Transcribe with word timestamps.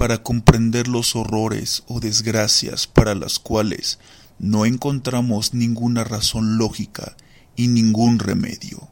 para 0.00 0.22
comprender 0.22 0.88
los 0.88 1.14
horrores 1.14 1.82
o 1.86 2.00
desgracias 2.00 2.86
para 2.86 3.14
las 3.14 3.38
cuales 3.38 3.98
no 4.38 4.64
encontramos 4.64 5.52
ninguna 5.52 6.04
razón 6.04 6.56
lógica 6.56 7.18
y 7.54 7.68
ningún 7.68 8.18
remedio. 8.18 8.88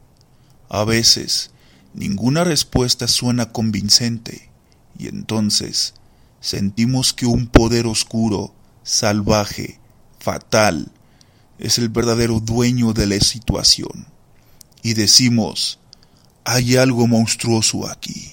A 0.69 0.83
veces, 0.83 1.49
ninguna 1.95 2.43
respuesta 2.43 3.07
suena 3.07 3.51
convincente 3.51 4.51
y 4.99 5.07
entonces 5.07 5.95
sentimos 6.41 7.11
que 7.15 7.25
un 7.25 7.47
poder 7.47 7.87
oscuro, 7.87 8.53
salvaje, 8.83 9.79
fatal, 10.19 10.91
es 11.57 11.79
el 11.79 11.89
verdadero 11.89 12.39
dueño 12.39 12.93
de 12.93 13.07
la 13.07 13.19
situación. 13.19 14.05
Y 14.83 14.93
decimos, 14.93 15.79
hay 16.43 16.77
algo 16.77 17.07
monstruoso 17.07 17.89
aquí. 17.89 18.31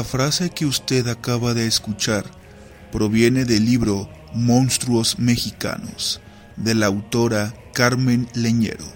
La 0.00 0.04
frase 0.04 0.48
que 0.48 0.64
usted 0.64 1.08
acaba 1.08 1.52
de 1.52 1.66
escuchar 1.66 2.24
proviene 2.90 3.44
del 3.44 3.66
libro 3.66 4.08
Monstruos 4.32 5.18
Mexicanos, 5.18 6.22
de 6.56 6.74
la 6.74 6.86
autora 6.86 7.52
Carmen 7.74 8.26
Leñero, 8.32 8.86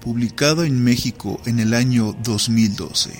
publicado 0.00 0.62
en 0.62 0.84
México 0.84 1.40
en 1.46 1.58
el 1.58 1.74
año 1.74 2.16
2012. 2.22 3.10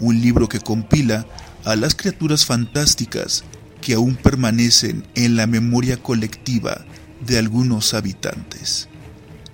Un 0.00 0.20
libro 0.20 0.48
que 0.48 0.58
compila 0.58 1.26
a 1.64 1.76
las 1.76 1.94
criaturas 1.94 2.44
fantásticas 2.44 3.44
que 3.80 3.94
aún 3.94 4.16
permanecen 4.16 5.06
en 5.14 5.36
la 5.36 5.46
memoria 5.46 5.96
colectiva 5.96 6.84
de 7.24 7.38
algunos 7.38 7.94
habitantes. 7.94 8.88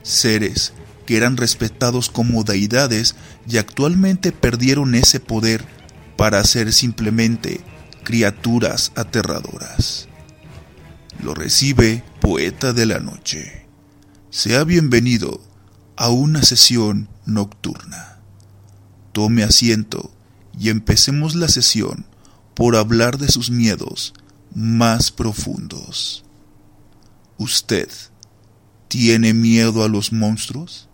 Seres 0.03 0.73
que 1.05 1.19
eran 1.19 1.37
respetados 1.37 2.09
como 2.09 2.45
deidades 2.45 3.15
y 3.47 3.59
actualmente 3.59 4.33
perdieron 4.33 4.95
ese 4.95 5.21
poder 5.21 5.67
para 6.17 6.43
ser 6.45 6.73
simplemente 6.73 7.61
criaturas 8.05 8.93
aterradoras. 8.95 10.09
Lo 11.23 11.35
recibe 11.35 12.05
Poeta 12.21 12.73
de 12.73 12.87
la 12.87 13.01
Noche. 13.01 13.67
Sea 14.31 14.65
bienvenido 14.65 15.41
a 15.97 16.11
una 16.11 16.43
sesión 16.43 17.09
nocturna. 17.25 18.19
Tome 19.13 19.43
asiento 19.43 20.13
y 20.59 20.71
empecemos 20.71 21.35
la 21.35 21.49
sesión 21.49 22.07
por 22.55 22.77
hablar 22.77 23.19
de 23.19 23.29
sus 23.29 23.51
miedos 23.51 24.15
más 24.55 25.11
profundos. 25.11 26.25
¿Usted 27.39 27.89
tiene 28.89 29.35
miedo 29.35 29.83
a 29.83 29.89
los 29.89 30.13
monstruos? 30.13 30.89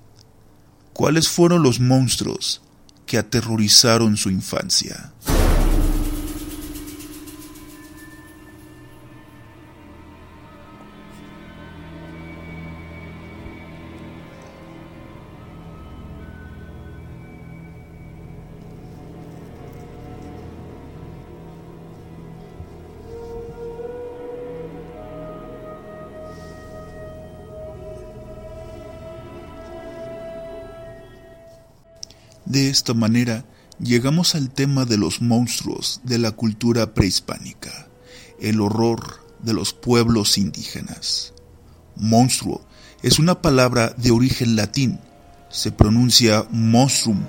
¿Cuáles 0.93 1.29
fueron 1.29 1.63
los 1.63 1.81
monstruos 1.81 2.63
que 3.11 3.19
aterrorizaron 3.19 4.17
su 4.17 4.31
infancia. 4.31 5.11
De 32.51 32.69
esta 32.69 32.95
manera, 32.95 33.45
llegamos 33.79 34.35
al 34.35 34.51
tema 34.51 34.85
de 34.85 34.97
los 34.97 35.23
monstruos 35.23 36.01
de 36.03 36.19
la 36.19 36.33
cultura 36.33 36.95
prehispánica, 36.95 37.87
el 38.41 38.61
horror 38.61 39.25
de 39.41 39.53
los 39.53 39.73
pueblos 39.73 40.37
indígenas. 40.37 41.33
Monstruo 41.95 42.67
es 43.05 43.21
una 43.21 43.41
palabra 43.41 43.95
de 43.97 44.11
origen 44.11 44.57
latín, 44.57 44.99
se 45.49 45.71
pronuncia 45.71 46.45
monstrum 46.51 47.21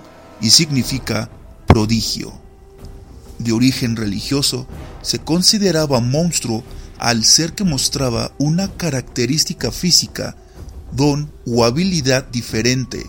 y 0.41 0.49
significa 0.49 1.29
prodigio. 1.67 2.33
De 3.37 3.51
origen 3.51 3.97
religioso, 3.97 4.65
se 5.03 5.19
consideraba 5.19 5.99
monstruo 5.99 6.63
al 6.97 7.25
ser 7.25 7.53
que 7.53 7.63
mostraba 7.63 8.31
una 8.39 8.75
característica 8.75 9.69
física, 9.69 10.35
don 10.91 11.31
o 11.45 11.63
habilidad 11.63 12.25
diferente 12.25 13.05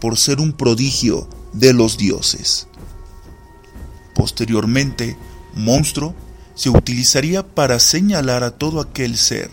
por 0.00 0.16
ser 0.16 0.40
un 0.40 0.54
prodigio 0.54 1.28
de 1.52 1.72
los 1.72 1.96
dioses. 1.96 2.68
Posteriormente, 4.14 5.16
monstruo 5.54 6.14
se 6.54 6.70
utilizaría 6.70 7.46
para 7.46 7.78
señalar 7.78 8.44
a 8.44 8.50
todo 8.50 8.80
aquel 8.80 9.16
ser 9.16 9.50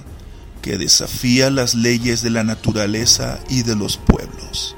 que 0.62 0.78
desafía 0.78 1.50
las 1.50 1.76
leyes 1.76 2.22
de 2.22 2.30
la 2.30 2.44
naturaleza 2.44 3.40
y 3.50 3.64
de 3.64 3.76
los 3.76 3.98
pueblos. 3.98 4.76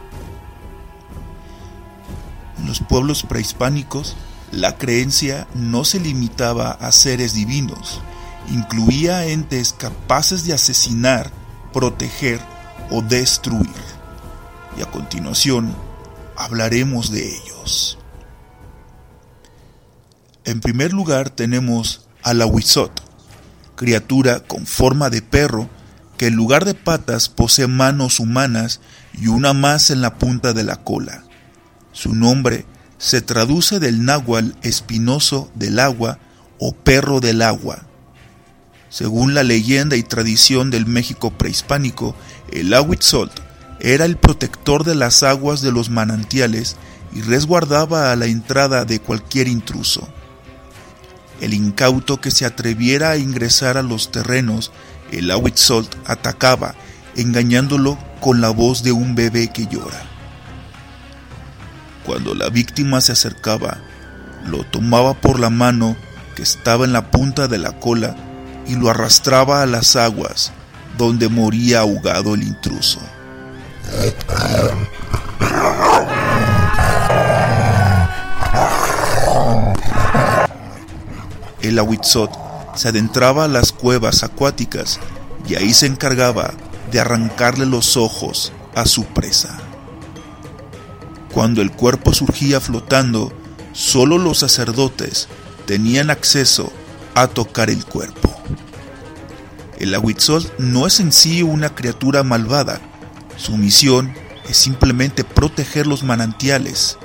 En 2.59 2.67
los 2.67 2.79
pueblos 2.81 3.23
prehispánicos, 3.23 4.15
la 4.51 4.77
creencia 4.77 5.47
no 5.55 5.85
se 5.85 5.99
limitaba 5.99 6.71
a 6.71 6.91
seres 6.91 7.33
divinos, 7.33 8.01
incluía 8.51 9.25
entes 9.25 9.73
capaces 9.73 10.45
de 10.45 10.53
asesinar, 10.53 11.31
proteger 11.73 12.39
o 12.91 13.01
destruir. 13.01 13.69
Y 14.77 14.81
a 14.81 14.91
continuación, 14.91 15.73
hablaremos 16.39 17.11
de 17.11 17.27
ellos. 17.27 17.97
En 20.45 20.61
primer 20.61 20.93
lugar 20.93 21.29
tenemos 21.29 22.07
a 22.23 22.33
la 22.33 22.49
criatura 23.75 24.39
con 24.39 24.65
forma 24.65 25.09
de 25.09 25.21
perro 25.21 25.69
que 26.17 26.27
en 26.27 26.35
lugar 26.35 26.63
de 26.63 26.73
patas 26.73 27.27
posee 27.29 27.67
manos 27.67 28.19
humanas 28.19 28.79
y 29.13 29.27
una 29.27 29.53
más 29.53 29.89
en 29.89 30.01
la 30.01 30.17
punta 30.17 30.53
de 30.53 30.63
la 30.63 30.77
cola. 30.77 31.25
Su 31.91 32.15
nombre 32.15 32.65
se 32.97 33.21
traduce 33.21 33.79
del 33.79 34.05
náhuatl 34.05 34.55
espinoso 34.61 35.51
del 35.55 35.77
agua 35.77 36.19
o 36.57 36.73
perro 36.73 37.19
del 37.19 37.41
agua. 37.41 37.83
Según 38.89 39.33
la 39.33 39.43
leyenda 39.43 39.97
y 39.97 40.03
tradición 40.03 40.71
del 40.71 40.85
México 40.85 41.31
prehispánico, 41.31 42.15
el 42.51 42.73
Ahuitzot 42.73 43.48
era 43.79 44.05
el 44.05 44.17
protector 44.17 44.83
de 44.83 44.95
las 44.95 45.23
aguas 45.23 45.61
de 45.61 45.71
los 45.71 45.89
manantiales 45.89 46.75
y 47.13 47.21
resguardaba 47.21 48.11
a 48.11 48.15
la 48.15 48.25
entrada 48.25 48.85
de 48.85 48.99
cualquier 48.99 49.47
intruso. 49.47 50.07
El 51.41 51.53
incauto 51.53 52.19
que 52.19 52.31
se 52.31 52.45
atreviera 52.45 53.11
a 53.11 53.17
ingresar 53.17 53.77
a 53.77 53.83
los 53.83 54.11
terrenos 54.11 54.71
el 55.11 55.31
Ahuitzotl 55.31 55.97
atacaba, 56.05 56.75
engañándolo 57.15 57.97
con 58.19 58.41
la 58.41 58.49
voz 58.49 58.83
de 58.83 58.91
un 58.91 59.15
bebé 59.15 59.47
que 59.51 59.65
llora. 59.65 60.01
Cuando 62.05 62.35
la 62.35 62.49
víctima 62.49 63.01
se 63.01 63.13
acercaba, 63.13 63.79
lo 64.45 64.63
tomaba 64.63 65.13
por 65.13 65.39
la 65.39 65.49
mano 65.49 65.95
que 66.35 66.43
estaba 66.43 66.85
en 66.85 66.93
la 66.93 67.11
punta 67.11 67.47
de 67.47 67.57
la 67.57 67.79
cola 67.79 68.15
y 68.67 68.75
lo 68.75 68.89
arrastraba 68.89 69.61
a 69.61 69.65
las 69.65 69.95
aguas 69.95 70.51
donde 70.97 71.29
moría 71.29 71.79
ahogado 71.79 72.35
el 72.35 72.43
intruso. 72.43 72.99
El 81.61 81.77
Ahuitzot 81.77 82.31
se 82.75 82.87
adentraba 82.87 83.45
a 83.45 83.47
las 83.47 83.71
cuevas 83.71 84.23
acuáticas 84.23 84.99
y 85.47 85.55
ahí 85.55 85.73
se 85.73 85.85
encargaba 85.85 86.53
de 86.91 86.99
arrancarle 86.99 87.65
los 87.65 87.97
ojos 87.97 88.51
a 88.75 88.85
su 88.85 89.05
presa. 89.05 89.57
Cuando 91.33 91.61
el 91.61 91.71
cuerpo 91.71 92.13
surgía 92.13 92.59
flotando, 92.59 93.31
solo 93.73 94.17
los 94.17 94.39
sacerdotes 94.39 95.27
tenían 95.65 96.09
acceso 96.09 96.71
a 97.13 97.27
tocar 97.27 97.69
el 97.69 97.85
cuerpo. 97.85 98.35
El 99.77 99.93
Ahuitzol 99.93 100.49
no 100.57 100.87
es 100.87 100.99
en 100.99 101.11
sí 101.11 101.43
una 101.43 101.75
criatura 101.75 102.23
malvada, 102.23 102.81
su 103.39 103.57
misión 103.57 104.13
es 104.49 104.57
simplemente 104.57 105.23
proteger 105.23 105.87
los 105.87 106.03
manantiales, 106.03 106.97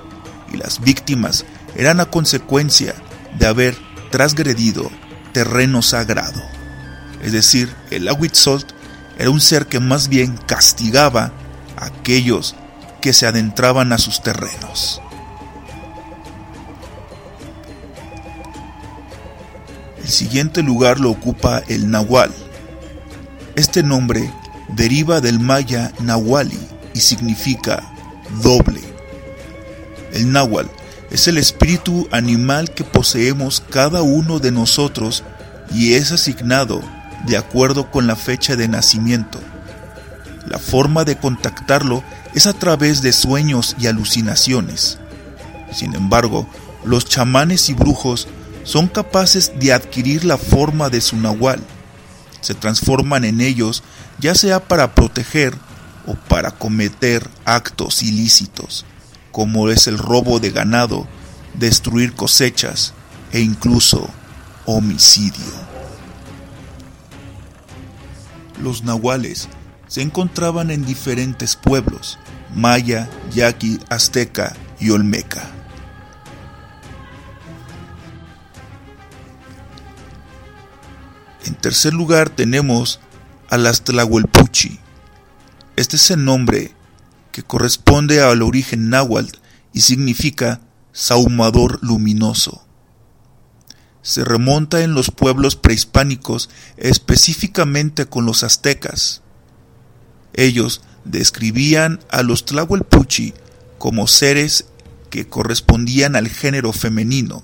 y 0.52 0.56
las 0.56 0.81
víctimas 0.81 1.44
eran 1.76 2.00
a 2.00 2.06
consecuencia 2.06 2.94
de 3.38 3.46
haber 3.46 3.76
transgredido 4.10 4.90
terreno 5.32 5.81
sagrado. 5.81 6.42
Es 7.22 7.32
decir, 7.32 7.72
el 7.90 8.08
Ahuitzol 8.08 8.64
era 9.19 9.31
un 9.31 9.40
ser 9.40 9.66
que 9.66 9.81
más 9.81 10.08
bien 10.08 10.36
castigaba 10.46 11.32
a 11.76 11.86
aquellos 11.86 12.54
que 13.00 13.12
se 13.12 13.26
adentraban 13.26 13.92
a 13.92 13.98
sus 13.98 14.22
terrenos. 14.22 15.00
El 20.02 20.08
siguiente 20.08 20.62
lugar 20.62 21.00
lo 21.00 21.10
ocupa 21.10 21.62
el 21.69 21.90
Nahual. 21.90 22.32
Este 23.56 23.82
nombre 23.82 24.31
deriva 24.69 25.20
del 25.20 25.40
maya 25.40 25.93
Nahuali 26.00 26.58
y 26.94 27.00
significa 27.00 27.82
doble. 28.43 28.81
El 30.12 30.32
Nahual 30.32 30.70
es 31.11 31.28
el 31.28 31.38
espíritu 31.38 32.08
animal 32.11 32.70
que 32.72 32.84
poseemos 32.84 33.62
cada 33.70 34.02
uno 34.02 34.38
de 34.38 34.50
nosotros 34.50 35.22
y 35.72 35.94
es 35.94 36.12
asignado 36.12 36.82
de 37.26 37.37
acuerdo 37.37 37.90
con 37.90 38.06
la 38.06 38.16
fecha 38.16 38.56
de 38.56 38.69
nacimiento. 38.69 39.40
La 40.46 40.58
forma 40.58 41.05
de 41.05 41.17
contactarlo 41.17 42.02
es 42.34 42.46
a 42.46 42.52
través 42.52 43.00
de 43.00 43.12
sueños 43.12 43.76
y 43.78 43.87
alucinaciones. 43.87 44.99
Sin 45.72 45.94
embargo, 45.94 46.46
los 46.84 47.06
chamanes 47.06 47.69
y 47.70 47.75
brujos 47.75 48.28
son 48.62 48.88
capaces 48.88 49.52
de 49.58 49.72
adquirir 49.72 50.25
la 50.25 50.37
forma 50.37 50.90
de 50.90 51.00
su 51.00 51.17
nahual. 51.17 51.60
Se 52.40 52.55
transforman 52.55 53.25
en 53.25 53.40
ellos 53.40 53.82
ya 54.19 54.34
sea 54.34 54.66
para 54.66 54.94
proteger 54.94 55.55
o 56.06 56.14
para 56.14 56.50
cometer 56.50 57.28
actos 57.44 58.02
ilícitos, 58.02 58.84
como 59.32 59.69
es 59.69 59.87
el 59.87 59.99
robo 59.99 60.40
de 60.40 60.50
ganado, 60.50 61.06
destruir 61.55 62.14
cosechas 62.14 62.94
e 63.32 63.40
incluso 63.40 64.08
homicidio. 64.66 65.64
Los 68.61 68.84
nahuales 68.84 69.49
se 69.88 70.02
encontraban 70.02 70.70
en 70.70 70.84
diferentes 70.84 71.56
pueblos, 71.56 72.19
maya, 72.55 73.08
yaqui, 73.32 73.81
azteca 73.90 74.55
y 74.81 74.90
olmeca. 74.90 75.50
En 81.44 81.55
tercer 81.55 81.93
lugar 81.93 82.31
tenemos 82.31 83.00
a 83.50 83.58
las 83.58 83.85
Tlahuelpuchi. 83.85 84.79
Este 85.76 85.96
es 85.96 86.11
el 86.11 86.25
nombre 86.25 86.73
que 87.32 87.43
corresponde 87.43 88.20
al 88.20 88.43
origen 88.43 88.91
náhuatl 88.91 89.38
y 89.73 89.81
significa 89.81 90.61
saumador 90.93 91.81
luminoso. 91.82 92.64
Se 94.02 94.25
remonta 94.25 94.82
en 94.82 94.94
los 94.94 95.11
pueblos 95.11 95.56
prehispánicos, 95.56 96.50
específicamente 96.76 98.06
con 98.06 98.26
los 98.26 98.44
aztecas. 98.44 99.23
Ellos 100.35 100.82
describían 101.05 102.00
a 102.11 102.23
los 102.23 102.44
Tlahuelpuchi 102.44 103.35
como 103.79 104.06
seres 104.06 104.67
que 105.11 105.26
correspondían 105.26 106.17
al 106.17 106.29
género 106.29 106.73
femenino. 106.73 107.43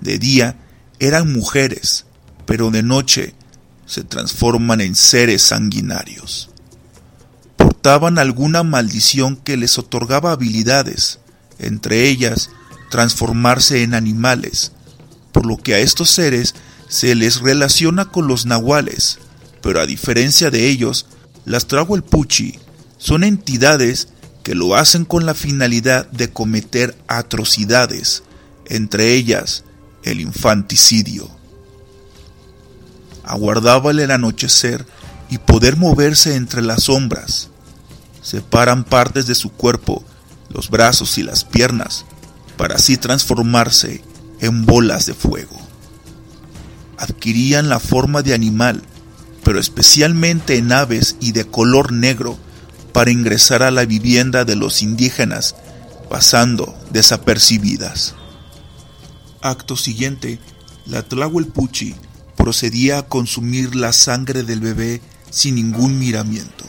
De 0.00 0.18
día 0.18 0.56
eran 0.98 1.32
mujeres, 1.32 2.06
pero 2.46 2.70
de 2.70 2.82
noche 2.82 3.34
se 3.92 4.04
transforman 4.04 4.80
en 4.80 4.94
seres 4.94 5.42
sanguinarios. 5.42 6.48
Portaban 7.58 8.18
alguna 8.18 8.62
maldición 8.62 9.36
que 9.36 9.58
les 9.58 9.76
otorgaba 9.76 10.32
habilidades, 10.32 11.18
entre 11.58 12.08
ellas 12.08 12.48
transformarse 12.90 13.82
en 13.82 13.92
animales, 13.92 14.72
por 15.30 15.44
lo 15.44 15.58
que 15.58 15.74
a 15.74 15.78
estos 15.78 16.08
seres 16.08 16.54
se 16.88 17.14
les 17.14 17.42
relaciona 17.42 18.06
con 18.06 18.28
los 18.28 18.46
nahuales, 18.46 19.18
pero 19.60 19.78
a 19.78 19.84
diferencia 19.84 20.50
de 20.50 20.70
ellos, 20.70 21.04
las 21.44 21.66
Trahuelpuchi 21.66 22.58
son 22.96 23.24
entidades 23.24 24.08
que 24.42 24.54
lo 24.54 24.74
hacen 24.74 25.04
con 25.04 25.26
la 25.26 25.34
finalidad 25.34 26.10
de 26.12 26.30
cometer 26.30 26.96
atrocidades, 27.08 28.22
entre 28.64 29.12
ellas 29.12 29.64
el 30.02 30.22
infanticidio. 30.22 31.41
Aguardábale 33.24 34.04
el 34.04 34.10
anochecer 34.10 34.86
y 35.30 35.38
poder 35.38 35.76
moverse 35.76 36.36
entre 36.36 36.62
las 36.62 36.84
sombras. 36.84 37.48
Separan 38.20 38.84
partes 38.84 39.26
de 39.26 39.34
su 39.34 39.50
cuerpo, 39.50 40.04
los 40.48 40.70
brazos 40.70 41.18
y 41.18 41.22
las 41.22 41.44
piernas, 41.44 42.04
para 42.56 42.76
así 42.76 42.96
transformarse 42.96 44.02
en 44.40 44.66
bolas 44.66 45.06
de 45.06 45.14
fuego. 45.14 45.56
Adquirían 46.98 47.68
la 47.68 47.80
forma 47.80 48.22
de 48.22 48.34
animal, 48.34 48.82
pero 49.42 49.58
especialmente 49.58 50.56
en 50.56 50.72
aves 50.72 51.16
y 51.20 51.32
de 51.32 51.46
color 51.46 51.92
negro, 51.92 52.38
para 52.92 53.10
ingresar 53.10 53.62
a 53.62 53.70
la 53.70 53.86
vivienda 53.86 54.44
de 54.44 54.54
los 54.54 54.82
indígenas, 54.82 55.56
pasando 56.10 56.78
desapercibidas. 56.90 58.14
Acto 59.40 59.76
siguiente, 59.76 60.38
la 60.86 61.02
Tlahuelpuchi 61.02 61.94
procedía 62.42 62.98
a 62.98 63.02
consumir 63.04 63.76
la 63.76 63.92
sangre 63.92 64.42
del 64.42 64.58
bebé 64.58 65.00
sin 65.30 65.54
ningún 65.54 65.96
miramiento. 66.00 66.64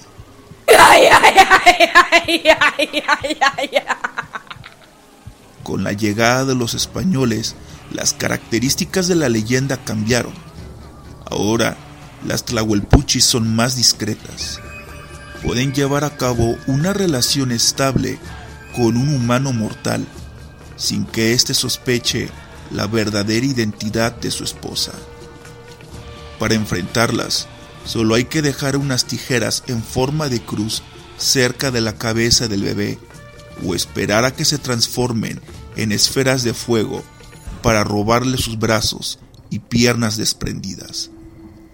Con 5.64 5.84
la 5.84 5.94
llegada 5.94 6.46
de 6.46 6.54
los 6.54 6.76
españoles, 6.76 7.56
las 7.92 8.14
características 8.14 9.08
de 9.08 9.16
la 9.16 9.30
leyenda 9.30 9.78
cambiaron. 9.78 10.34
Ahora, 11.26 11.76
las 12.24 12.46
tlahuelpuchis 12.46 13.26
son 13.26 13.56
más 13.56 13.76
discretas. 13.76 14.60
Pueden 15.42 15.74
llevar 15.74 16.04
a 16.04 16.16
cabo 16.18 16.56
una 16.68 16.94
relación 16.94 17.52
estable 17.52 18.20
con 18.76 18.96
un 18.96 19.10
humano 19.10 19.54
mortal 19.54 20.06
sin 20.76 21.06
que 21.06 21.34
éste 21.34 21.56
sospeche 21.56 22.30
la 22.70 22.86
verdadera 22.86 23.48
identidad 23.48 24.16
de 24.16 24.30
su 24.30 24.44
esposa. 24.44 24.92
Para 26.44 26.56
enfrentarlas, 26.56 27.48
solo 27.86 28.16
hay 28.16 28.26
que 28.26 28.42
dejar 28.42 28.76
unas 28.76 29.06
tijeras 29.06 29.64
en 29.68 29.82
forma 29.82 30.28
de 30.28 30.42
cruz 30.42 30.84
cerca 31.18 31.72
de 31.72 31.80
la 31.80 31.96
cabeza 31.96 32.50
del 32.50 32.64
bebé 32.64 33.00
o 33.66 33.74
esperar 33.74 34.26
a 34.26 34.34
que 34.34 34.44
se 34.44 34.58
transformen 34.58 35.40
en 35.78 35.94
esferas 35.94 36.44
de 36.44 36.54
fuego 36.54 37.02
para 37.62 37.86
robarle 37.86 38.38
sus 38.38 38.60
brazos 38.60 39.20
y 39.50 39.60
piernas 39.60 40.18
desprendidas. 40.18 41.12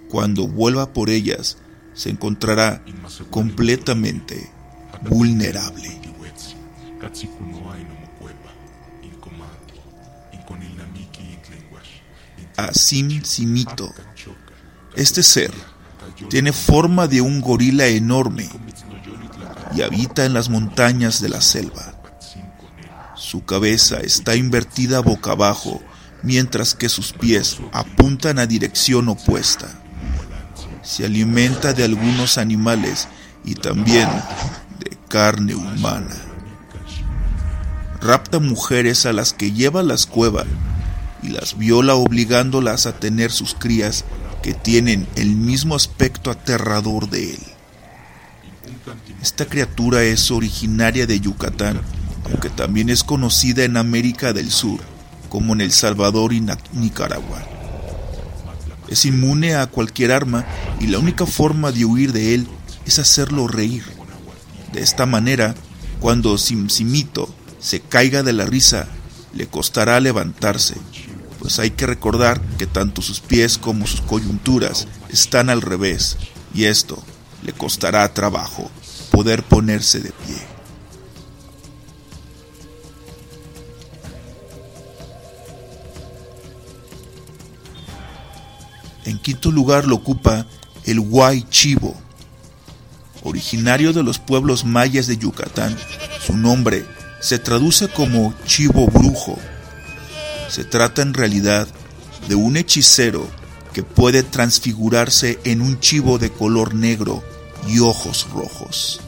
Cuando 0.07 0.47
vuelva 0.47 0.93
por 0.93 1.09
ellas, 1.09 1.57
se 1.95 2.11
encontrará 2.11 2.85
completamente 3.31 4.51
vulnerable. 5.09 5.99
Asim 12.55 13.23
Simito. 13.23 13.91
Este 14.95 15.23
ser 15.23 15.51
tiene 16.29 16.51
forma 16.51 17.07
de 17.07 17.21
un 17.21 17.41
gorila 17.41 17.87
enorme 17.87 18.49
y 19.75 19.81
habita 19.81 20.25
en 20.25 20.33
las 20.33 20.49
montañas 20.49 21.21
de 21.21 21.29
la 21.29 21.41
selva. 21.41 21.93
Su 23.15 23.45
cabeza 23.45 23.97
está 23.99 24.35
invertida 24.35 25.01
boca 25.01 25.31
abajo, 25.31 25.81
mientras 26.23 26.73
que 26.73 26.89
sus 26.89 27.13
pies 27.13 27.57
apuntan 27.71 28.39
a 28.39 28.45
dirección 28.45 29.09
opuesta. 29.09 29.67
se 30.81 31.05
alimenta 31.05 31.73
de 31.73 31.83
algunos 31.83 32.37
animales 32.39 33.07
y 33.45 33.53
también 33.53 34.09
de 34.79 34.97
carne 35.07 35.53
humana. 35.53 36.15
Rapta 38.01 38.39
mujeres 38.39 39.05
a 39.05 39.13
las 39.13 39.33
que 39.33 39.51
lleva 39.51 39.81
a 39.81 39.83
las 39.83 40.07
cuevas 40.07 40.47
y 41.21 41.27
las 41.27 41.57
viola 41.57 41.95
obligándolas 41.95 42.87
a 42.87 42.93
tener 42.93 43.31
sus 43.31 43.53
crías 43.53 44.05
que 44.41 44.53
tienen 44.53 45.07
el 45.15 45.35
mismo 45.35 45.75
aspecto 45.75 46.31
aterrador 46.31 47.09
de 47.09 47.31
él. 47.31 47.39
Esta 49.21 49.45
criatura 49.45 50.03
es 50.03 50.31
originaria 50.31 51.05
de 51.05 51.19
Yucatán, 51.19 51.81
aunque 52.25 52.49
también 52.49 52.89
es 52.89 53.03
conocida 53.03 53.63
en 53.63 53.77
América 53.77 54.33
del 54.33 54.51
Sur, 54.51 54.79
como 55.29 55.53
en 55.53 55.61
El 55.61 55.71
Salvador 55.71 56.33
y 56.33 56.41
Nicaragua. 56.73 57.43
Es 58.87 59.05
inmune 59.05 59.55
a 59.55 59.67
cualquier 59.67 60.11
arma 60.11 60.45
y 60.79 60.87
la 60.87 60.99
única 60.99 61.25
forma 61.25 61.71
de 61.71 61.85
huir 61.85 62.11
de 62.11 62.33
él 62.33 62.47
es 62.85 62.97
hacerlo 62.97 63.47
reír. 63.47 63.83
De 64.73 64.81
esta 64.81 65.05
manera, 65.05 65.53
cuando 65.99 66.37
Simsimito 66.37 67.33
se 67.59 67.81
caiga 67.81 68.23
de 68.23 68.33
la 68.33 68.45
risa, 68.45 68.87
le 69.33 69.47
costará 69.47 69.99
levantarse, 69.99 70.75
pues 71.49 71.57
hay 71.57 71.71
que 71.71 71.87
recordar 71.87 72.39
que 72.59 72.67
tanto 72.67 73.01
sus 73.01 73.21
pies 73.21 73.57
como 73.57 73.87
sus 73.87 74.01
coyunturas 74.01 74.87
están 75.09 75.49
al 75.49 75.63
revés, 75.63 76.15
y 76.53 76.65
esto 76.65 77.03
le 77.41 77.53
costará 77.53 78.13
trabajo 78.13 78.69
poder 79.09 79.41
ponerse 79.41 79.99
de 79.99 80.11
pie. 80.11 80.37
En 89.05 89.17
quinto 89.17 89.49
lugar 89.49 89.87
lo 89.87 89.95
ocupa 89.95 90.45
el 90.85 90.99
Huay 90.99 91.47
Chivo. 91.49 91.99
Originario 93.23 93.91
de 93.91 94.03
los 94.03 94.19
pueblos 94.19 94.65
mayas 94.65 95.07
de 95.07 95.17
Yucatán, 95.17 95.75
su 96.23 96.37
nombre 96.37 96.85
se 97.19 97.39
traduce 97.39 97.87
como 97.87 98.35
chivo 98.45 98.85
brujo. 98.85 99.39
Se 100.49 100.63
trata 100.63 101.01
en 101.01 101.13
realidad 101.13 101.67
de 102.27 102.35
un 102.35 102.57
hechicero 102.57 103.27
que 103.73 103.83
puede 103.83 104.23
transfigurarse 104.23 105.39
en 105.43 105.61
un 105.61 105.79
chivo 105.79 106.17
de 106.17 106.31
color 106.31 106.73
negro 106.73 107.23
y 107.67 107.79
ojos 107.79 108.27
rojos. 108.33 109.01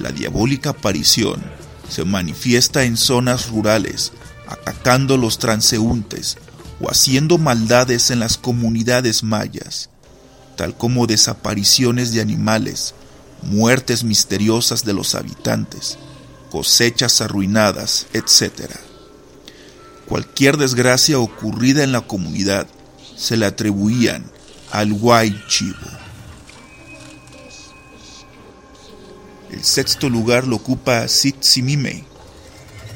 La 0.00 0.10
diabólica 0.10 0.70
aparición 0.70 1.42
se 1.88 2.04
manifiesta 2.04 2.84
en 2.84 2.96
zonas 2.96 3.48
rurales, 3.48 4.12
atacando 4.46 5.16
los 5.16 5.38
transeúntes 5.38 6.36
o 6.80 6.90
haciendo 6.90 7.38
maldades 7.38 8.10
en 8.10 8.20
las 8.20 8.36
comunidades 8.36 9.22
mayas, 9.22 9.90
tal 10.56 10.76
como 10.76 11.06
desapariciones 11.06 12.12
de 12.12 12.20
animales, 12.20 12.94
muertes 13.42 14.04
misteriosas 14.04 14.84
de 14.84 14.92
los 14.92 15.14
habitantes, 15.14 15.98
cosechas 16.50 17.20
arruinadas, 17.20 18.06
etc. 18.12 18.70
Cualquier 20.08 20.56
desgracia 20.56 21.18
ocurrida 21.18 21.82
en 21.82 21.90
la 21.90 22.02
comunidad 22.02 22.68
se 23.16 23.36
le 23.36 23.44
atribuían 23.44 24.24
al 24.70 24.92
Guay 24.92 25.42
Chivo. 25.48 25.76
El 29.50 29.64
sexto 29.64 30.08
lugar 30.08 30.46
lo 30.46 30.56
ocupa 30.56 31.08
Sitsimime. 31.08 32.04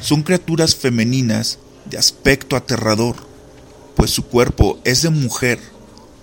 Son 0.01 0.23
criaturas 0.23 0.77
femeninas 0.77 1.59
de 1.87 1.99
aspecto 1.99 2.55
aterrador, 2.55 3.17
pues 3.97 4.11
su 4.11 4.27
cuerpo 4.27 4.79
es 4.85 5.03
de 5.03 5.11
mujer, 5.11 5.59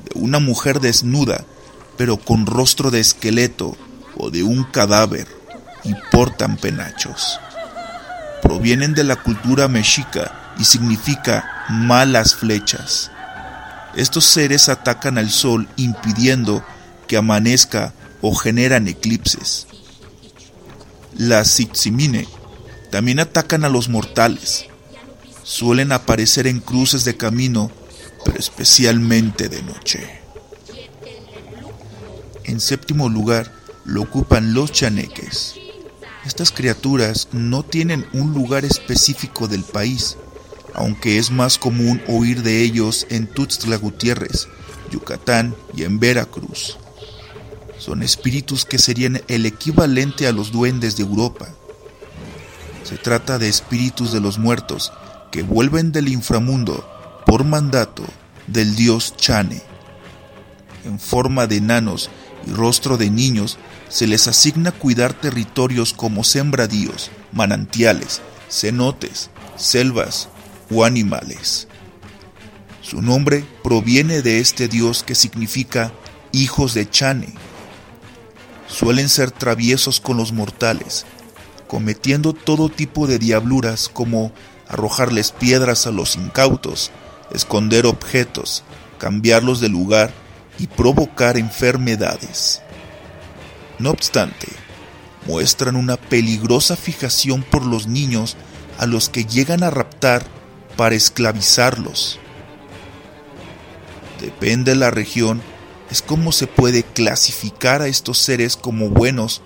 de 0.06 0.20
una 0.20 0.40
mujer 0.40 0.80
desnuda, 0.80 1.46
pero 1.98 2.18
con 2.18 2.46
rostro 2.46 2.92
de 2.92 3.02
esqueleto 3.02 3.76
o 4.16 4.32
de 4.32 4.44
un 4.44 4.64
cadáver, 4.64 5.28
y 5.84 5.94
portan 6.12 6.56
penachos. 6.56 7.40
Provienen 8.42 8.94
de 8.94 9.04
la 9.04 9.18
cultura 9.18 9.68
mexica 9.68 10.47
y 10.60 10.66
significa 10.66 11.66
malas 11.70 12.36
flechas. 12.36 13.12
Estos 13.96 14.26
seres 14.26 14.70
atacan 14.70 15.18
al 15.18 15.30
sol 15.30 15.68
impidiendo 15.76 16.64
que 17.08 17.18
amanezca 17.18 17.94
o 18.22 18.36
generan 18.36 18.88
eclipses. 18.88 19.68
Las 21.18 21.50
Sitsimine 21.50 22.28
también 22.92 23.20
atacan 23.20 23.66
a 23.66 23.70
los 23.70 23.90
mortales. 23.90 24.66
Suelen 25.44 25.92
aparecer 25.92 26.48
en 26.48 26.60
cruces 26.60 27.06
de 27.06 27.18
camino, 27.18 27.72
pero 28.24 28.38
especialmente 28.38 29.50
de 29.50 29.64
noche. 29.64 30.20
En 32.44 32.60
séptimo 32.60 33.10
lugar 33.10 33.52
lo 33.84 34.02
ocupan 34.04 34.54
los 34.54 34.72
chaneques. 34.72 35.56
Estas 36.26 36.52
criaturas 36.52 37.30
no 37.32 37.64
tienen 37.64 38.06
un 38.14 38.34
lugar 38.34 38.66
específico 38.66 39.48
del 39.48 39.64
país, 39.64 40.18
aunque 40.78 41.18
es 41.18 41.32
más 41.32 41.58
común 41.58 42.02
oír 42.08 42.44
de 42.44 42.62
ellos 42.62 43.08
en 43.10 43.26
Tuxtla 43.26 43.78
Gutiérrez, 43.78 44.48
Yucatán 44.92 45.56
y 45.76 45.84
en 45.84 46.00
Veracruz. 46.00 46.78
Son 47.80 48.04
espíritus 48.04 48.64
que 48.64 48.78
serían 48.78 49.22
el 49.28 49.48
equivalente 49.48 50.28
a 50.28 50.32
los 50.32 50.52
duendes 50.52 50.96
de 50.96 51.04
Europa. 51.04 51.50
Se 52.84 52.96
trata 52.96 53.40
de 53.40 53.50
espíritus 53.50 54.14
de 54.14 54.22
los 54.22 54.38
muertos 54.38 54.94
que 55.32 55.42
vuelven 55.42 55.92
del 55.92 56.10
inframundo 56.10 56.88
por 57.26 57.44
mandato 57.44 58.04
del 58.46 58.76
dios 58.76 59.16
Chane. 59.18 59.64
En 60.86 61.00
forma 61.00 61.48
de 61.48 61.58
enanos 61.58 62.12
y 62.46 62.52
rostro 62.52 62.98
de 62.98 63.10
niños, 63.10 63.58
se 63.90 64.06
les 64.06 64.28
asigna 64.28 64.72
cuidar 64.72 65.14
territorios 65.14 65.94
como 65.94 66.24
sembradíos, 66.24 67.10
manantiales, 67.32 68.22
cenotes, 68.48 69.32
selvas 69.56 70.30
o 70.70 70.84
animales. 70.84 71.68
Su 72.82 73.02
nombre 73.02 73.46
proviene 73.64 74.22
de 74.22 74.40
este 74.40 74.68
dios 74.68 75.04
que 75.04 75.16
significa 75.16 75.92
hijos 76.32 76.74
de 76.74 76.90
Chane. 76.90 77.34
Suelen 78.68 79.10
ser 79.10 79.32
traviesos 79.32 80.00
con 80.00 80.18
los 80.18 80.32
mortales, 80.32 81.06
cometiendo 81.68 82.34
todo 82.34 82.70
tipo 82.70 83.08
de 83.08 83.20
diabluras 83.20 83.90
como 83.90 84.32
arrojarles 84.68 85.32
piedras 85.32 85.88
a 85.88 85.92
los 85.92 86.16
incautos, 86.16 86.92
esconder 87.32 87.86
objetos, 87.86 88.64
cambiarlos 88.98 89.60
de 89.60 89.70
lugar 89.70 90.12
y 90.60 90.68
provocar 90.68 91.38
enfermedades. 91.38 92.62
No 93.80 93.92
obstante, 93.92 94.48
muestran 95.26 95.76
una 95.76 95.98
peligrosa 95.98 96.76
fijación 96.76 97.44
por 97.44 97.66
los 97.66 97.88
niños 97.88 98.38
a 98.80 98.86
los 98.86 99.10
que 99.10 99.26
llegan 99.26 99.64
a 99.64 99.70
raptar 99.70 100.37
para 100.78 100.96
esclavizarlos. 100.96 102.20
Depende 104.22 104.72
de 104.72 104.78
la 104.78 104.92
región, 104.92 105.42
es 105.92 106.02
como 106.02 106.32
se 106.32 106.48
puede 106.48 106.84
clasificar 106.84 107.82
a 107.82 107.88
estos 107.88 108.20
seres 108.20 108.56
como 108.56 108.90
buenos 108.90 109.42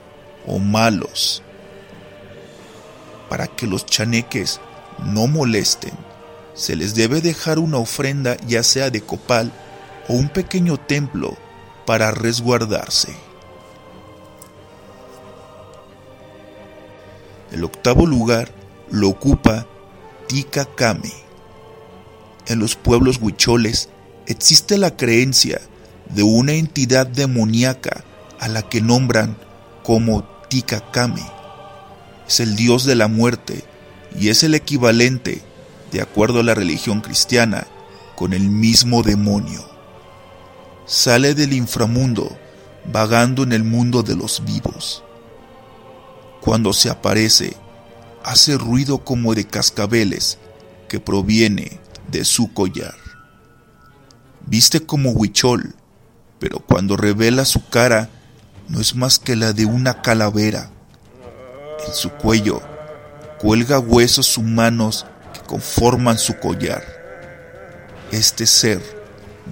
o 0.46 0.60
malos. 0.60 1.42
Para 3.30 3.48
que 3.48 3.66
los 3.66 3.86
chaneques 3.86 4.60
no 5.06 5.28
molesten, 5.28 5.94
se 6.54 6.76
les 6.76 6.96
debe 6.96 7.22
dejar 7.22 7.60
una 7.60 7.78
ofrenda 7.78 8.38
ya 8.46 8.62
sea 8.62 8.90
de 8.90 9.02
copal 9.02 9.52
o 10.08 10.14
un 10.14 10.30
pequeño 10.30 10.78
templo 10.78 11.38
para 11.86 12.12
resguardarse. 12.12 13.16
El 17.52 17.64
octavo 17.64 18.06
lugar 18.06 18.50
lo 18.90 19.10
ocupa 19.10 19.68
Ticacame. 20.32 21.12
En 22.48 22.60
los 22.60 22.78
pueblos 22.78 23.20
huicholes 23.22 23.90
existe 24.28 24.78
la 24.78 24.96
creencia 24.96 25.60
de 26.16 26.24
una 26.24 26.54
entidad 26.54 27.06
demoníaca 27.06 28.06
a 28.40 28.48
la 28.48 28.62
que 28.62 28.80
nombran 28.80 29.36
como 29.84 30.24
Ticacame. 30.48 31.22
Es 32.30 32.40
el 32.40 32.56
dios 32.56 32.86
de 32.86 32.96
la 32.96 33.10
muerte 33.10 33.66
y 34.18 34.30
es 34.30 34.44
el 34.44 34.56
equivalente, 34.56 35.42
de 35.92 36.00
acuerdo 36.00 36.40
a 36.40 36.44
la 36.44 36.56
religión 36.56 37.02
cristiana, 37.02 37.68
con 38.16 38.32
el 38.32 38.50
mismo 38.50 39.04
demonio. 39.04 39.70
Sale 40.86 41.36
del 41.36 41.52
inframundo 41.52 42.38
vagando 42.86 43.44
en 43.44 43.52
el 43.52 43.66
mundo 43.66 44.02
de 44.02 44.16
los 44.16 44.46
vivos. 44.46 45.04
Cuando 46.40 46.72
se 46.72 46.90
aparece, 46.90 47.58
hace 48.24 48.58
ruido 48.58 49.00
como 49.04 49.34
de 49.34 49.46
cascabeles 49.46 50.38
que 50.88 51.00
proviene 51.00 51.80
de 52.10 52.26
su 52.26 52.54
collar. 52.54 52.96
Viste 54.46 54.86
como 54.86 55.12
huichol, 55.12 55.76
pero 56.40 56.60
cuando 56.60 56.98
revela 56.98 57.46
su 57.46 57.68
cara 57.70 58.10
no 58.68 58.82
es 58.82 58.96
más 58.96 59.20
que 59.20 59.36
la 59.36 59.54
de 59.54 59.66
una 59.66 60.02
calavera. 60.02 60.72
En 61.88 61.94
su 61.94 62.10
cuello 62.10 62.62
cuelga 63.40 63.80
huesos 63.80 64.38
humanos 64.38 65.06
que 65.34 65.42
conforman 65.42 66.18
su 66.18 66.38
collar. 66.38 66.84
Este 68.12 68.46
ser 68.46 68.82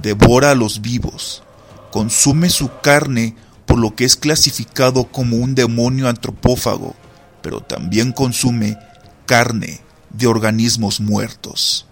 devora 0.02 0.52
a 0.52 0.56
los 0.56 0.82
vivos, 0.82 1.44
consume 1.92 2.50
su 2.50 2.70
carne 2.82 3.36
por 3.66 3.78
lo 3.78 3.96
que 3.96 4.06
es 4.06 4.16
clasificado 4.16 5.06
como 5.06 5.38
un 5.38 5.56
demonio 5.56 6.10
antropófago, 6.10 6.96
pero 7.42 7.62
también 7.62 8.12
consume 8.12 8.78
carne 9.26 9.82
de 10.10 10.28
organismos 10.28 11.00
muertos. 11.00 11.86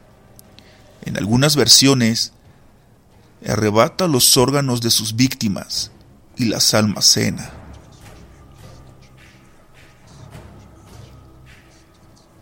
En 1.04 1.18
algunas 1.18 1.56
versiones, 1.56 2.34
arrebata 3.48 4.08
los 4.08 4.36
órganos 4.38 4.82
de 4.82 4.92
sus 4.92 5.16
víctimas 5.16 5.92
y 6.36 6.46
las 6.46 6.74
almacena. 6.74 7.52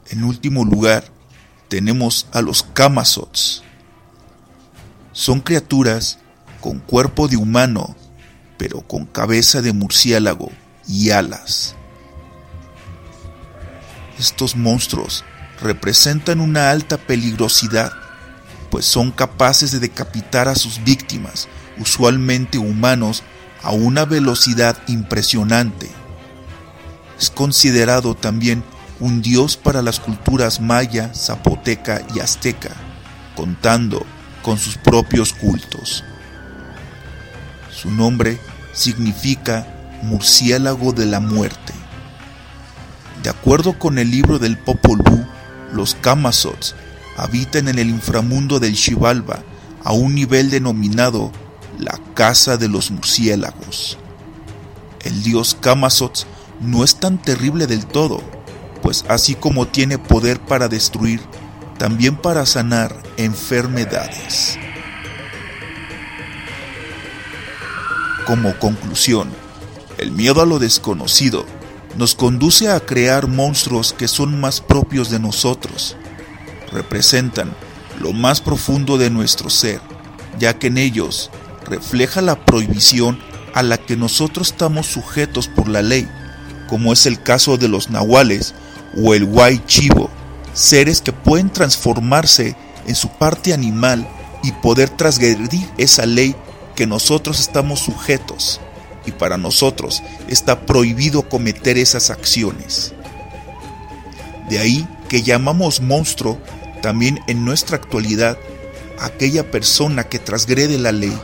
En 0.09 0.24
último 0.24 0.63
lugar, 0.63 1.03
tenemos 1.67 2.27
a 2.31 2.41
los 2.41 2.63
Kamazots. 2.63 3.63
Son 5.12 5.41
criaturas 5.41 6.19
con 6.62 6.79
cuerpo 6.79 7.27
de 7.27 7.38
humano, 7.38 7.95
pero 8.57 8.81
con 8.81 9.05
cabeza 9.05 9.62
de 9.62 9.74
murciélago 9.74 10.51
y 10.88 11.09
alas. 11.09 11.75
Estos 14.19 14.55
monstruos 14.55 15.24
representan 15.62 16.39
una 16.39 16.72
alta 16.72 16.98
peligrosidad, 16.98 17.91
pues 18.69 18.86
son 18.86 19.12
capaces 19.12 19.72
de 19.72 19.79
decapitar 19.79 20.48
a 20.48 20.55
sus 20.55 20.84
víctimas, 20.84 21.48
usualmente 21.77 22.57
humanos, 22.57 23.24
a 23.62 23.72
una 23.72 24.05
velocidad 24.05 24.77
impresionante. 24.88 25.89
Es 27.19 27.29
considerado 27.29 28.15
también 28.15 28.63
un 29.00 29.22
dios 29.22 29.57
para 29.57 29.81
las 29.81 30.00
culturas 30.00 30.62
maya, 30.62 31.13
zapoteca 31.13 32.01
y 32.13 32.19
azteca, 32.19 32.72
contando 33.36 34.05
con 34.41 34.57
sus 34.57 34.77
propios 34.77 35.34
cultos. 35.34 36.03
Su 37.72 37.91
nombre 37.91 38.39
significa 38.74 39.67
murciélago 40.03 40.93
de 40.93 41.05
la 41.05 41.19
muerte. 41.19 41.74
De 43.25 43.32
acuerdo 43.32 43.79
con 43.79 43.98
el 43.98 44.12
libro 44.12 44.38
del 44.38 44.55
Popol 44.55 45.00
Vuh, 45.00 45.25
los 45.74 45.96
Kamazots 45.96 46.75
habitan 47.17 47.67
en 47.67 47.79
el 47.79 47.89
inframundo 47.89 48.60
del 48.60 48.75
Xibalba 48.75 49.39
a 49.84 49.94
un 49.94 50.13
nivel 50.13 50.51
denominado 50.51 51.32
la 51.79 52.00
casa 52.13 52.58
de 52.58 52.67
los 52.67 52.91
murciélagos. 52.91 53.98
El 55.03 55.24
dios 55.24 55.58
Kamazots 55.60 56.27
no 56.62 56.84
es 56.84 56.98
tan 56.98 57.20
terrible 57.20 57.65
del 57.65 57.88
todo, 57.88 58.22
pues 58.84 59.03
así 59.08 59.34
como 59.34 59.65
tiene 59.65 59.98
poder 59.98 60.39
para 60.39 60.67
destruir, 60.67 61.20
también 61.79 62.17
para 62.17 62.46
sanar 62.46 62.96
enfermedades. 63.17 64.60
Como 68.27 68.55
conclusión, 68.60 69.29
el 69.98 70.12
miedo 70.12 70.44
a 70.44 70.46
lo 70.46 70.60
desconocido 70.60 71.54
nos 71.95 72.13
conduce 72.13 72.69
a 72.69 72.79
crear 72.79 73.27
monstruos 73.27 73.93
que 73.93 74.07
son 74.07 74.39
más 74.39 74.61
propios 74.61 75.10
de 75.10 75.19
nosotros. 75.19 75.95
Representan 76.71 77.53
lo 77.99 78.12
más 78.12 78.41
profundo 78.41 78.97
de 78.97 79.10
nuestro 79.10 79.49
ser, 79.49 79.79
ya 80.38 80.58
que 80.60 80.67
en 80.67 80.77
ellos 80.77 81.31
refleja 81.65 82.21
la 82.21 82.36
prohibición 82.36 83.19
a 83.53 83.63
la 83.63 83.77
que 83.77 83.95
nosotros 83.95 84.49
estamos 84.49 84.88
sujetos 84.88 85.47
por 85.47 85.69
la 85.69 85.81
ley, 85.81 86.08
como 86.67 86.91
es 86.91 87.05
el 87.05 87.21
caso 87.21 87.58
de 87.58 87.69
los 87.69 87.89
nahuales 87.89 88.53
o 89.01 89.13
el 89.13 89.23
Huay 89.23 89.63
Chivo, 89.65 90.10
seres 90.53 90.99
que 90.99 91.13
pueden 91.13 91.49
transformarse 91.49 92.58
en 92.86 92.95
su 92.95 93.10
parte 93.10 93.53
animal 93.53 94.08
y 94.43 94.51
poder 94.51 94.89
transgredir 94.89 95.69
esa 95.77 96.05
ley 96.05 96.36
que 96.75 96.86
nosotros 96.86 97.39
estamos 97.39 97.79
sujetos 97.79 98.60
y 99.06 99.12
para 99.12 99.38
nosotros 99.38 100.04
está 100.28 100.65
prohibido 100.65 101.30
cometer 101.30 101.78
esas 101.78 102.10
acciones. 102.10 102.94
De 104.50 104.60
ahí 104.60 104.88
que 105.10 105.24
llamamos 105.24 105.82
monstruo 105.82 106.39
también 106.82 107.20
en 107.28 107.46
nuestra 107.46 107.78
actualidad 107.78 108.38
aquella 109.00 109.50
persona 109.50 110.04
que 110.04 110.20
transgrede 110.20 110.78
la 110.78 110.91
ley. 110.91 111.18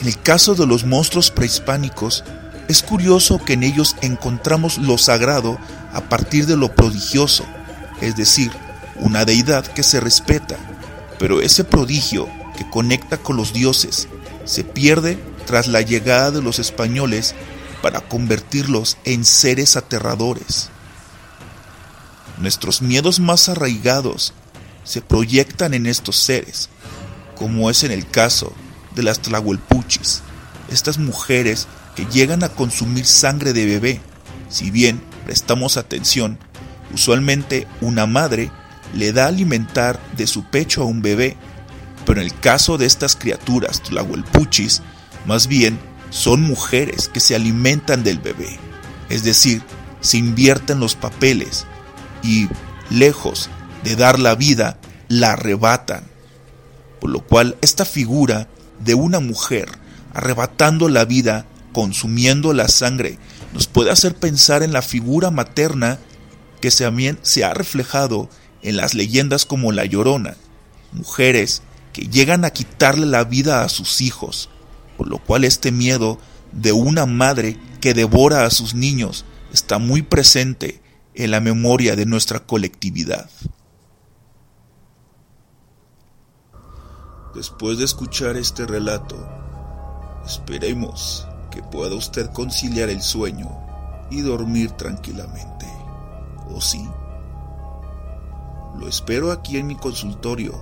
En 0.00 0.08
el 0.08 0.20
caso 0.20 0.54
de 0.54 0.66
los 0.66 0.84
monstruos 0.84 1.30
prehispánicos, 1.30 2.24
es 2.68 2.82
curioso 2.82 3.38
que 3.38 3.54
en 3.54 3.62
ellos 3.62 3.96
encontramos 4.02 4.78
lo 4.78 4.98
sagrado 4.98 5.58
a 5.92 6.02
partir 6.02 6.46
de 6.46 6.56
lo 6.56 6.74
prodigioso, 6.74 7.44
es 8.00 8.16
decir, 8.16 8.50
una 8.96 9.24
deidad 9.24 9.66
que 9.66 9.82
se 9.82 10.00
respeta, 10.00 10.56
pero 11.18 11.40
ese 11.40 11.64
prodigio 11.64 12.28
que 12.56 12.68
conecta 12.68 13.18
con 13.18 13.36
los 13.36 13.52
dioses 13.52 14.08
se 14.44 14.64
pierde 14.64 15.18
tras 15.46 15.68
la 15.68 15.80
llegada 15.80 16.30
de 16.30 16.42
los 16.42 16.58
españoles 16.58 17.34
para 17.82 18.00
convertirlos 18.00 18.98
en 19.04 19.24
seres 19.24 19.76
aterradores. 19.76 20.70
Nuestros 22.38 22.82
miedos 22.82 23.20
más 23.20 23.48
arraigados 23.48 24.34
se 24.84 25.00
proyectan 25.00 25.72
en 25.72 25.86
estos 25.86 26.16
seres, 26.16 26.68
como 27.34 27.70
es 27.70 27.84
en 27.84 27.92
el 27.92 28.08
caso 28.08 28.52
de 28.94 29.02
las 29.02 29.20
tlahuelpuchis, 29.20 30.22
estas 30.70 30.98
mujeres 30.98 31.66
que 31.94 32.06
llegan 32.06 32.44
a 32.44 32.48
consumir 32.48 33.06
sangre 33.06 33.52
de 33.52 33.66
bebé. 33.66 34.00
Si 34.48 34.70
bien 34.70 35.00
prestamos 35.24 35.76
atención, 35.76 36.38
usualmente 36.92 37.66
una 37.80 38.06
madre 38.06 38.50
le 38.94 39.12
da 39.12 39.26
alimentar 39.26 40.00
de 40.16 40.26
su 40.26 40.44
pecho 40.44 40.82
a 40.82 40.86
un 40.86 41.02
bebé, 41.02 41.36
pero 42.04 42.20
en 42.20 42.26
el 42.26 42.38
caso 42.38 42.78
de 42.78 42.86
estas 42.86 43.16
criaturas 43.16 43.82
tlahuelpuchis, 43.82 44.82
más 45.26 45.46
bien 45.46 45.78
son 46.10 46.42
mujeres 46.42 47.08
que 47.08 47.20
se 47.20 47.34
alimentan 47.34 48.04
del 48.04 48.18
bebé, 48.18 48.58
es 49.08 49.24
decir, 49.24 49.62
se 50.00 50.18
invierten 50.18 50.80
los 50.80 50.94
papeles 50.94 51.66
y, 52.22 52.48
lejos 52.90 53.50
de 53.82 53.96
dar 53.96 54.18
la 54.18 54.34
vida, 54.34 54.78
la 55.08 55.32
arrebatan. 55.32 56.04
Por 57.00 57.10
lo 57.10 57.20
cual 57.20 57.56
esta 57.60 57.84
figura 57.84 58.48
de 58.80 58.94
una 58.94 59.20
mujer 59.20 59.68
arrebatando 60.14 60.88
la 60.88 61.04
vida 61.04 61.46
consumiendo 61.72 62.54
la 62.54 62.68
sangre, 62.68 63.18
nos 63.52 63.66
puede 63.66 63.90
hacer 63.90 64.14
pensar 64.14 64.62
en 64.62 64.72
la 64.72 64.80
figura 64.80 65.30
materna 65.30 65.98
que 66.60 66.70
también 66.70 67.18
se 67.22 67.44
ha 67.44 67.52
reflejado 67.52 68.30
en 68.62 68.76
las 68.76 68.94
leyendas 68.94 69.44
como 69.44 69.72
La 69.72 69.84
Llorona, 69.84 70.36
mujeres 70.92 71.62
que 71.92 72.08
llegan 72.08 72.44
a 72.44 72.50
quitarle 72.50 73.06
la 73.06 73.24
vida 73.24 73.62
a 73.62 73.68
sus 73.68 74.00
hijos, 74.00 74.48
por 74.96 75.08
lo 75.08 75.18
cual 75.18 75.44
este 75.44 75.72
miedo 75.72 76.18
de 76.52 76.72
una 76.72 77.06
madre 77.06 77.58
que 77.80 77.94
devora 77.94 78.44
a 78.44 78.50
sus 78.50 78.74
niños 78.74 79.24
está 79.52 79.78
muy 79.78 80.02
presente 80.02 80.82
en 81.14 81.30
la 81.30 81.40
memoria 81.40 81.96
de 81.96 82.06
nuestra 82.06 82.40
colectividad. 82.40 83.30
Después 87.34 87.78
de 87.78 87.84
escuchar 87.84 88.36
este 88.36 88.66
relato, 88.66 89.16
esperemos 90.24 91.26
que 91.50 91.62
pueda 91.62 91.94
usted 91.94 92.30
conciliar 92.32 92.88
el 92.88 93.02
sueño 93.02 93.48
y 94.10 94.22
dormir 94.22 94.70
tranquilamente. 94.72 95.66
¿O 96.48 96.60
sí? 96.60 96.86
Lo 98.78 98.88
espero 98.88 99.32
aquí 99.32 99.58
en 99.58 99.66
mi 99.66 99.76
consultorio, 99.76 100.54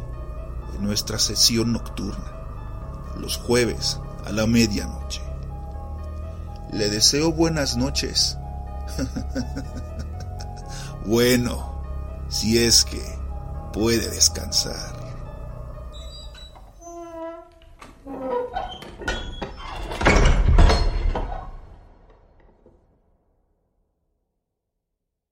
en 0.76 0.84
nuestra 0.84 1.18
sesión 1.18 1.72
nocturna, 1.72 2.32
los 3.20 3.36
jueves 3.36 4.00
a 4.26 4.32
la 4.32 4.46
medianoche. 4.46 5.22
Le 6.72 6.90
deseo 6.90 7.32
buenas 7.32 7.76
noches. 7.76 8.36
bueno, 11.06 11.82
si 12.28 12.58
es 12.58 12.84
que 12.84 13.02
puede 13.72 14.10
descansar. 14.10 14.93